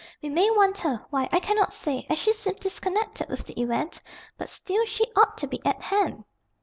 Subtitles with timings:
[0.23, 4.01] We may want her why, I cannot say, as she seems disconnected with the event,
[4.35, 6.23] but still she ought to be at hand."